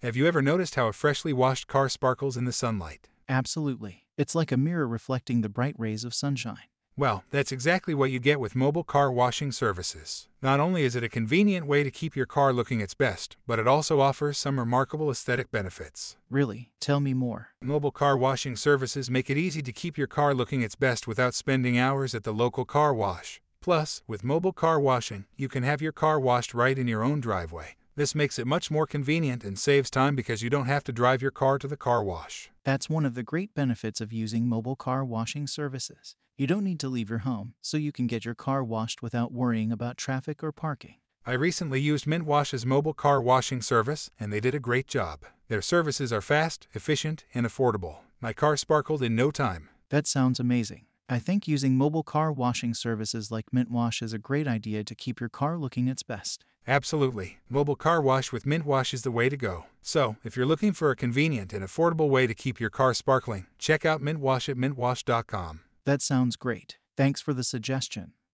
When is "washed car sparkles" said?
1.32-2.36